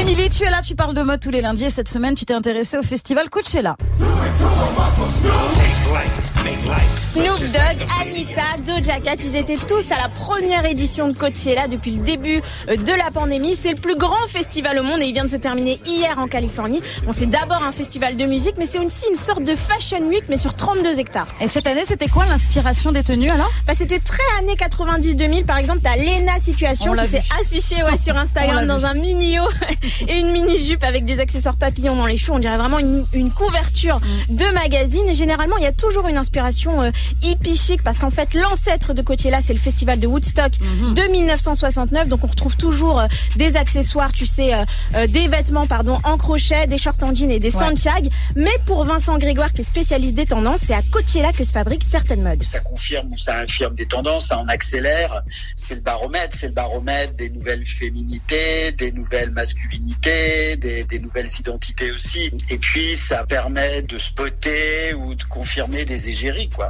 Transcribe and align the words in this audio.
Émilie, 0.00 0.28
tu 0.28 0.44
es 0.44 0.50
là, 0.50 0.60
tu 0.62 0.74
parles 0.74 0.94
de 0.94 1.02
mode 1.02 1.20
tous 1.20 1.30
les 1.30 1.40
lundis 1.40 1.64
et 1.64 1.70
cette 1.70 1.88
semaine 1.88 2.14
tu 2.14 2.26
t'es 2.26 2.34
intéressée 2.34 2.76
au 2.76 2.82
festival 2.82 3.30
Coachella. 3.30 3.76
Anita, 8.16 8.42
Doja 8.64 8.98
Cat, 9.00 9.16
ils 9.22 9.36
étaient 9.36 9.58
tous 9.58 9.92
à 9.92 9.96
la 9.98 10.08
première 10.08 10.64
édition 10.64 11.06
de 11.08 11.12
Coachella 11.12 11.68
depuis 11.68 11.90
le 11.96 12.02
début 12.02 12.40
euh, 12.70 12.76
de 12.76 12.92
la 12.92 13.10
pandémie. 13.12 13.54
C'est 13.54 13.70
le 13.70 13.76
plus 13.76 13.94
grand 13.94 14.26
festival 14.26 14.78
au 14.78 14.82
monde 14.82 15.00
et 15.02 15.04
il 15.04 15.12
vient 15.12 15.26
de 15.26 15.30
se 15.30 15.36
terminer 15.36 15.78
hier 15.84 16.18
en 16.18 16.26
Californie. 16.26 16.80
Bon, 17.04 17.12
c'est 17.12 17.26
d'abord 17.26 17.62
un 17.62 17.72
festival 17.72 18.16
de 18.16 18.24
musique, 18.24 18.54
mais 18.56 18.64
c'est 18.64 18.78
aussi 18.78 19.04
une 19.10 19.16
sorte 19.16 19.42
de 19.44 19.54
fashion 19.54 20.00
week, 20.08 20.24
mais 20.30 20.38
sur 20.38 20.54
32 20.54 20.98
hectares. 20.98 21.26
Et 21.42 21.48
cette 21.48 21.66
année, 21.66 21.82
c'était 21.84 22.08
quoi 22.08 22.24
l'inspiration 22.24 22.90
des 22.90 23.02
tenues 23.02 23.28
alors? 23.28 23.50
Bah, 23.66 23.74
c'était 23.76 23.98
très 23.98 24.22
années 24.38 24.54
90-2000. 24.54 25.44
Par 25.44 25.58
exemple, 25.58 25.80
t'as 25.82 25.96
Lena 25.96 26.40
Situation 26.40 26.92
On 26.92 27.02
qui 27.02 27.10
s'est 27.10 27.22
affichée 27.38 27.82
ouais, 27.82 27.98
sur 27.98 28.16
Instagram 28.16 28.66
dans 28.66 28.78
vu. 28.78 28.84
un 28.86 28.94
mini 28.94 29.38
haut 29.40 29.50
et 30.08 30.14
une 30.18 30.30
mini 30.30 30.58
jupe 30.58 30.84
avec 30.84 31.04
des 31.04 31.20
accessoires 31.20 31.56
papillons 31.56 31.96
dans 31.96 32.06
les 32.06 32.16
choux. 32.16 32.32
On 32.32 32.38
dirait 32.38 32.56
vraiment 32.56 32.78
une, 32.78 33.04
une 33.12 33.30
couverture 33.30 34.00
Mm. 34.30 34.36
de 34.36 34.54
magazine. 34.54 35.08
Et 35.08 35.14
généralement, 35.14 35.56
il 35.58 35.64
y 35.64 35.66
a 35.66 35.72
toujours 35.72 36.08
une 36.08 36.16
inspiration 36.16 36.82
euh, 36.82 36.90
hippie 37.22 37.56
chic 37.56 37.82
parce 37.82 37.98
qu'en 37.98 38.05
fait, 38.10 38.34
l'ancêtre 38.34 38.94
de 38.94 39.02
Coachella, 39.02 39.40
c'est 39.44 39.54
le 39.54 39.60
festival 39.60 39.98
de 40.00 40.06
Woodstock 40.06 40.46
Mm-hmm. 40.60 40.94
de 40.94 41.02
1969. 41.12 42.08
Donc, 42.08 42.24
on 42.24 42.28
retrouve 42.28 42.56
toujours 42.56 43.00
euh, 43.00 43.06
des 43.36 43.56
accessoires, 43.56 44.12
tu 44.12 44.26
sais, 44.26 44.54
euh, 44.54 44.64
euh, 44.94 45.06
des 45.06 45.28
vêtements, 45.28 45.66
pardon, 45.66 45.96
en 46.04 46.16
crochet, 46.16 46.66
des 46.66 46.78
shorts 46.78 46.96
en 47.02 47.14
jean 47.14 47.30
et 47.30 47.38
des 47.38 47.56
Ouais. 47.56 48.10
Mais 48.34 48.50
pour 48.66 48.84
Vincent 48.84 49.16
Grégoire, 49.16 49.52
qui 49.52 49.62
est 49.62 49.64
spécialiste 49.64 50.14
des 50.14 50.26
tendances, 50.26 50.60
c'est 50.62 50.74
à 50.74 50.82
Coachella 50.82 51.32
que 51.32 51.42
se 51.42 51.52
fabriquent 51.52 51.84
certaines 51.84 52.22
modes. 52.22 52.42
ça 52.42 52.60
confirme 52.60 53.12
ou 53.12 53.18
ça 53.18 53.38
infirme 53.38 53.74
des 53.74 53.86
tendances, 53.86 54.26
ça 54.26 54.38
en 54.38 54.46
accélère. 54.48 55.22
C'est 55.56 55.76
le 55.76 55.80
baromètre, 55.80 56.36
c'est 56.36 56.48
le 56.48 56.52
baromètre 56.52 57.14
des 57.14 57.30
nouvelles 57.30 57.64
féminités, 57.64 58.72
des 58.72 58.92
nouvelles 58.92 59.30
masculinités, 59.30 60.56
des, 60.56 60.84
des 60.84 60.98
nouvelles 60.98 61.30
identités 61.38 61.90
aussi. 61.92 62.30
Et 62.50 62.58
puis 62.58 62.94
ça 62.94 63.24
permet 63.24 63.82
de 63.82 63.98
spotter 63.98 64.92
ou 64.94 65.14
de 65.14 65.24
confirmer 65.24 65.84
des 65.84 66.10
égéries, 66.10 66.50
quoi. 66.50 66.68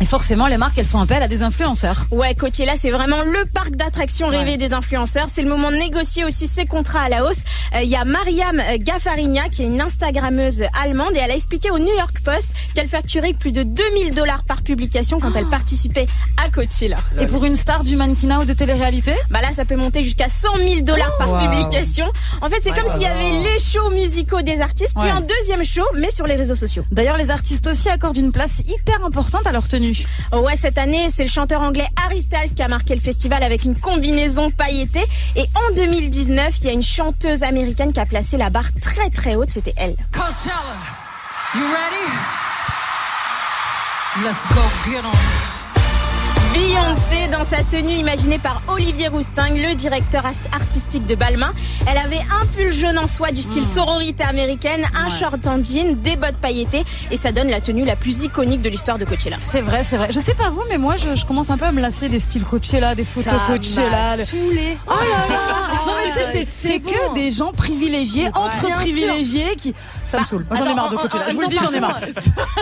Et 0.00 0.04
forcément, 0.04 0.46
les 0.46 0.58
marques, 0.58 0.78
elles 0.78 0.84
font 0.86 1.00
appel 1.00 1.24
à 1.24 1.26
des 1.28 1.42
influenceurs. 1.42 2.06
Ouais, 2.12 2.32
Coachella, 2.32 2.74
c'est 2.76 2.90
vraiment 2.92 3.20
le 3.22 3.44
parc 3.52 3.72
d'attractions 3.72 4.28
rêvé 4.28 4.52
Ouais. 4.52 4.56
des 4.56 4.72
influenceurs. 4.72 5.26
C'est 5.28 5.42
le 5.42 5.48
moment 5.48 5.72
de 5.72 5.76
négocier 5.76 6.24
aussi 6.24 6.46
ses 6.46 6.66
contrats 6.66 7.00
à 7.00 7.08
la 7.08 7.24
hausse. 7.24 7.38
Euh, 7.74 7.82
Il 7.82 7.90
y 7.90 7.96
a 7.96 8.04
Mariam 8.04 8.62
Gaffarigna, 8.78 9.48
qui 9.48 9.62
est 9.62 9.66
une 9.66 9.80
Instagrammeuse 9.80 10.62
allemande, 10.80 11.16
et 11.16 11.18
elle 11.18 11.32
a 11.32 11.34
expliqué 11.34 11.72
au 11.72 11.80
New 11.80 11.92
York 11.96 12.20
Post 12.24 12.50
qu'elle 12.76 12.86
facturait 12.86 13.32
plus 13.32 13.50
de 13.50 13.64
2000 13.64 14.14
dollars 14.14 14.44
par 14.44 14.62
publication 14.62 15.18
quand 15.18 15.32
elle 15.34 15.46
participait 15.46 16.06
à 16.44 16.48
Coachella. 16.48 16.98
Et 17.20 17.26
pour 17.26 17.44
une 17.44 17.56
star 17.56 17.82
du 17.82 17.96
mannequinat 17.96 18.38
ou 18.40 18.44
de 18.44 18.52
télé-réalité 18.52 19.14
Bah 19.30 19.40
là, 19.40 19.48
ça 19.52 19.64
peut 19.64 19.76
monter 19.76 20.04
jusqu'à 20.04 20.28
100 20.28 20.48
000 20.58 20.80
dollars 20.82 21.16
par 21.18 21.28
Wow. 21.32 21.40
publication. 21.40 22.06
En 22.40 22.48
fait, 22.48 22.58
c'est 22.62 22.70
comme 22.70 22.90
s'il 22.92 23.02
y 23.02 23.06
avait 23.06 23.30
les 23.52 23.58
shows 23.58 23.90
musicaux 23.90 24.42
des 24.42 24.60
artistes, 24.60 24.94
puis 24.94 25.04
Ouais. 25.04 25.10
un 25.10 25.22
deuxième 25.22 25.64
show, 25.64 25.84
mais 25.96 26.12
sur 26.12 26.26
les 26.28 26.36
réseaux 26.36 26.54
sociaux. 26.56 26.84
D'ailleurs, 26.92 27.16
les 27.16 27.30
artistes 27.32 27.66
aussi 27.66 27.88
accordent 27.88 28.16
une 28.16 28.30
place 28.32 28.60
hyper 28.60 29.04
importante 29.04 29.44
à 29.46 29.50
leur 29.52 29.66
tenue. 29.66 29.87
Oh 30.32 30.40
ouais, 30.40 30.56
cette 30.56 30.78
année, 30.78 31.08
c'est 31.08 31.24
le 31.24 31.30
chanteur 31.30 31.60
anglais 31.60 31.86
Harry 32.04 32.22
Styles 32.22 32.54
qui 32.54 32.62
a 32.62 32.68
marqué 32.68 32.94
le 32.94 33.00
festival 33.00 33.42
avec 33.42 33.64
une 33.64 33.78
combinaison 33.78 34.50
pailletée. 34.50 35.04
Et 35.36 35.44
en 35.54 35.74
2019, 35.74 36.58
il 36.58 36.64
y 36.64 36.68
a 36.68 36.72
une 36.72 36.82
chanteuse 36.82 37.42
américaine 37.42 37.92
qui 37.92 38.00
a 38.00 38.06
placé 38.06 38.36
la 38.36 38.50
barre 38.50 38.72
très 38.80 39.10
très 39.10 39.36
haute, 39.36 39.50
c'était 39.50 39.74
elle. 39.76 39.96
Coachella, 40.12 40.76
you 41.54 41.62
ready? 41.62 42.08
Let's 44.24 44.46
go 44.48 44.60
get 44.90 45.04
on. 45.04 45.47
Beyoncé 46.58 47.28
dans 47.30 47.44
sa 47.44 47.62
tenue 47.62 47.92
imaginée 47.92 48.38
par 48.38 48.60
Olivier 48.66 49.06
Rousting, 49.06 49.62
le 49.62 49.76
directeur 49.76 50.24
artistique 50.52 51.06
de 51.06 51.14
Balmain. 51.14 51.52
Elle 51.88 51.98
avait 51.98 52.18
un 52.18 52.44
pull 52.46 52.72
jaune 52.72 52.98
en 52.98 53.06
soie 53.06 53.30
du 53.30 53.42
style 53.42 53.64
sororité 53.64 54.24
américaine, 54.24 54.84
un 54.96 55.04
Ouais. 55.04 55.10
short 55.16 55.46
en 55.46 55.62
jean, 55.62 55.94
des 56.02 56.16
bottes 56.16 56.36
pailletées 56.42 56.82
et 57.12 57.16
ça 57.16 57.30
donne 57.30 57.48
la 57.48 57.60
tenue 57.60 57.84
la 57.84 57.94
plus 57.94 58.24
iconique 58.24 58.60
de 58.60 58.68
l'histoire 58.70 58.98
de 58.98 59.04
Coachella. 59.04 59.36
C'est 59.38 59.60
vrai, 59.60 59.84
c'est 59.84 59.98
vrai. 59.98 60.08
Je 60.10 60.18
sais 60.18 60.34
pas 60.34 60.50
vous, 60.50 60.62
mais 60.68 60.78
moi, 60.78 60.96
je, 60.96 61.14
je 61.14 61.24
commence 61.24 61.48
un 61.50 61.58
peu 61.58 61.64
à 61.66 61.70
me 61.70 61.80
lasser 61.80 62.08
des 62.08 62.18
styles 62.18 62.42
Coachella, 62.42 62.96
des 62.96 63.04
photos 63.04 63.38
Coachella. 63.46 64.16
le- 64.16 64.24
saoulé. 64.24 64.76
Oh 64.88 64.90
là 64.90 65.36
là 65.36 65.44
Non 65.86 65.92
mais 65.96 66.10
tu 66.12 66.38
sais, 66.38 66.44
c'est- 66.44 66.78
bon. 66.80 66.90
que 66.90 67.14
des 67.14 67.30
gens 67.30 67.52
privilégiés, 67.52 68.30
entre 68.34 68.68
privilégiés, 68.74 69.54
qui... 69.56 69.74
Ça 70.06 70.18
me 70.20 70.24
saoule. 70.24 70.46
Moi, 70.50 70.58
j'en 70.58 70.70
ai 70.70 70.74
marre 70.74 70.90
de 70.90 70.96
Coachella. 70.96 71.24
Je 71.28 71.34
vous 71.34 71.40
le 71.42 71.46
dis, 71.48 71.58
j'en 71.62 71.70
ai 71.70 71.80
marre. 71.80 72.00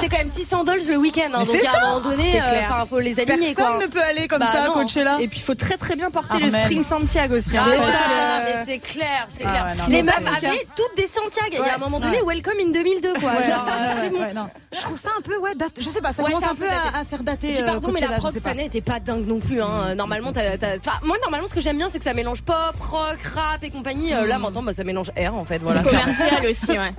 C'est 0.00 0.08
quand 0.10 0.18
même 0.18 0.28
600 0.28 0.64
dollars 0.64 0.84
le 0.86 0.96
week-end. 0.98 1.28
Hein, 1.32 1.44
donc 1.44 1.56
à 1.64 1.78
un 1.78 1.86
moment 1.94 2.00
donné, 2.00 2.40
euh, 2.42 2.60
enfin, 2.68 2.84
faut 2.90 2.98
les 2.98 3.18
aligner 3.20 3.54
Personne 3.54 3.78
quoi. 3.78 3.85
Ne 3.86 3.90
peut 3.92 4.02
aller 4.02 4.28
comme 4.28 4.40
Bah 4.40 4.46
ça 4.52 4.64
à. 4.64 4.68
Coachella. 4.68 5.18
Et 5.20 5.28
puis 5.28 5.38
il 5.40 5.42
faut 5.42 5.54
très 5.54 5.76
très 5.76 5.96
bien 5.96 6.10
porter 6.10 6.34
Armel. 6.34 6.50
le 6.52 6.58
string 6.58 6.82
Santiago 6.82 7.36
aussi. 7.36 7.56
hein. 7.56 7.62
Ah, 7.66 7.70
C'est 7.74 7.80
ça, 7.80 7.92
ça. 7.92 8.42
mais 8.44 8.64
c'est 8.66 8.78
clair, 8.78 9.26
c'est 9.28 9.44
Ah 9.46 9.50
clair. 9.50 9.64
ouais, 9.64 9.76
non, 9.76 9.84
les 9.88 10.02
non, 10.02 10.12
meufs 10.12 10.36
avaient 10.36 10.66
toutes 10.76 10.96
des 10.96 11.06
Santiago. 11.06 11.56
Il 11.64 11.66
y 11.66 11.70
a 11.70 11.74
un 11.74 11.78
moment 11.78 12.00
donné, 12.00 12.20
Ouais. 12.22 12.34
welcome 12.34 12.54
in 12.60 12.70
2002 12.70 13.14
quoi. 13.20 13.30
Euh. 13.30 14.44
Je 14.74 14.80
trouve 14.82 14.96
ça 14.98 15.10
un 15.18 15.22
peu, 15.22 15.36
ouais, 15.38 15.54
date. 15.54 15.72
Je 15.78 15.88
sais 15.88 16.00
pas, 16.00 16.12
ça 16.12 16.22
Ouais, 16.22 16.30
commence 16.32 16.44
un 16.50 16.54
peu 16.54 16.66
à, 16.68 17.00
à 17.00 17.04
faire 17.04 17.22
dater. 17.22 17.60
Euh, 17.62 17.66
pardon, 17.66 17.90
mais 17.92 18.00
la 18.00 18.20
sais 18.20 18.30
cette 18.32 18.42
pas. 18.42 18.50
année 18.50 18.66
était 18.66 18.80
pas 18.80 19.00
dingue 19.00 19.26
non 19.26 19.38
plus. 19.38 19.62
Hein. 19.62 19.94
Normalement, 19.94 20.32
t'as, 20.32 20.56
t'as- 20.58 20.76
enfin, 20.78 20.98
moi, 21.02 21.16
normalement, 21.22 21.46
ce 21.48 21.54
que 21.54 21.60
j'aime 21.60 21.78
bien, 21.78 21.88
c'est 21.88 21.98
que 21.98 22.04
ça 22.04 22.14
mélange 22.14 22.42
pop, 22.42 22.56
rock, 22.80 23.18
rap 23.34 23.62
et 23.62 23.70
compagnie. 23.70 24.12
Euh, 24.12 24.26
Là, 24.26 24.38
maintenant, 24.38 24.62
bah, 24.62 24.72
ça 24.74 24.84
mélange 24.84 25.10
air 25.16 25.34
en 25.34 25.44
fait. 25.44 25.58
Voilà. 25.62 25.82
Commercial 25.82 26.44
aussi, 26.50 26.72
ouais. 26.72 26.92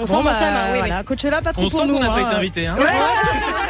On 0.00 0.06
sent 0.06 0.12
mon 0.14 0.22
bah, 0.22 0.32
oui, 0.72 0.78
voilà, 0.78 1.02
Coachella, 1.02 1.42
pas 1.42 1.52
trop 1.52 1.64
On 1.64 1.70
pour 1.70 1.80
sent 1.80 1.86
nous. 1.86 1.94
qu'on 1.96 2.02
n'a 2.02 2.08
pas 2.08 2.14
hein. 2.18 2.26
été 2.28 2.36
invité. 2.36 2.66
Hein. 2.68 2.76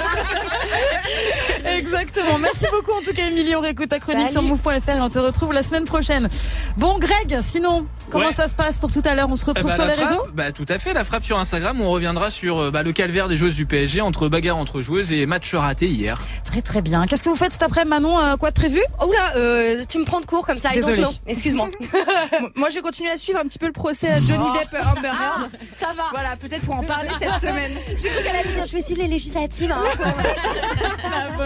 Exactement. 1.78 2.38
Merci 2.38 2.66
beaucoup 2.70 2.92
en 2.98 3.02
tout 3.02 3.12
cas, 3.12 3.26
Émilie. 3.26 3.54
On 3.56 3.60
réécoute 3.60 3.88
ta 3.88 3.98
chronique 3.98 4.30
Salut. 4.30 4.32
sur 4.32 4.42
move.fr 4.42 4.90
et 4.90 5.00
on 5.00 5.08
te 5.10 5.18
retrouve 5.18 5.52
la 5.52 5.62
semaine 5.62 5.84
prochaine. 5.84 6.28
Bon, 6.76 6.98
Greg, 6.98 7.38
sinon, 7.42 7.86
comment 8.10 8.26
Ouais. 8.26 8.32
ça 8.32 8.48
se 8.48 8.54
passe 8.54 8.78
pour 8.78 8.90
tout 8.90 9.02
à 9.04 9.14
l'heure? 9.14 9.28
On 9.30 9.36
se 9.36 9.44
Eh 9.46 9.50
retrouve 9.50 9.70
bah, 9.70 9.74
sur 9.76 9.84
les 9.86 9.94
réseaux? 9.94 10.26
bah, 10.34 10.52
Tout 10.52 10.66
à 10.68 10.78
fait, 10.78 10.92
la 10.92 11.04
frappe 11.04 11.24
sur 11.24 11.38
Instagram 11.38 11.80
où 11.80 11.84
on 11.84 11.90
reviendra 11.90 12.30
sur 12.30 12.58
euh, 12.58 12.70
bah, 12.70 12.82
le 12.82 12.92
calvaire 12.92 13.28
des 13.28 13.36
joueuses 13.36 13.54
du 13.56 13.66
PSG 13.66 14.00
entre 14.00 14.28
bagarre 14.28 14.56
entre 14.56 14.80
joueuses 14.80 15.12
et 15.12 15.24
match 15.26 15.54
raté 15.54 15.86
hier. 15.86 16.16
Très 16.44 16.60
très 16.62 16.82
bien. 16.82 17.06
Qu'est-ce 17.06 17.22
que 17.22 17.28
vous 17.28 17.36
faites 17.36 17.52
cet 17.52 17.62
après 17.62 17.84
Manon? 17.84 18.18
Euh, 18.18 18.36
Quoi 18.36 18.50
de 18.50 18.54
prévu? 18.54 18.80
Oh 19.02 19.12
là, 19.12 19.32
euh, 19.36 19.84
tu 19.88 19.98
me 19.98 20.04
prends 20.04 20.20
de 20.20 20.26
court 20.26 20.46
comme 20.46 20.58
ça. 20.58 20.70
Désolée. 20.70 21.04
Excuse-moi. 21.26 21.68
Moi 22.56 22.68
je 22.70 22.80
continue 22.80 23.08
à 23.08 23.16
suivre 23.16 23.38
un 23.38 23.44
petit 23.44 23.58
peu 23.58 23.66
le 23.66 23.72
procès 23.72 24.08
à 24.08 24.20
Johnny 24.20 24.48
Depp 24.52 24.80
Amber 24.96 25.08
Heard. 25.08 25.50
ça 25.74 25.88
va. 25.96 26.04
Voilà, 26.12 26.36
peut-être 26.36 26.62
pour 26.64 26.76
en 26.76 26.82
parler 26.84 27.08
cette 27.18 27.34
semaine. 27.40 27.72
J'ai 28.00 28.08
cru 28.08 28.22
qu'elle 28.22 28.36
allait 28.36 28.52
dire, 28.54 28.66
je 28.66 28.72
vais 28.72 28.82
suivre 28.82 29.00
les 29.02 29.08
législatives. 29.08 29.72
hein. 29.72 29.82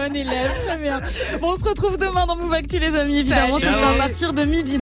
Bonne 0.03 0.17
élève, 0.17 0.51
très 0.65 0.75
bien. 0.75 0.99
Bon, 1.39 1.53
on 1.53 1.55
se 1.55 1.63
retrouve 1.63 1.97
demain 1.97 2.25
dans 2.25 2.35
Move 2.35 2.51
Actu 2.51 2.77
les 2.77 2.93
amis, 2.93 3.19
évidemment. 3.19 3.57
Ce 3.57 3.67
sera 3.67 3.91
à 3.91 3.93
partir 3.93 4.33
de 4.33 4.43
midi. 4.43 4.71